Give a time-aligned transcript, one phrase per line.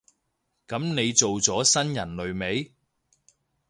[0.67, 2.73] 噉你做咗新人類未？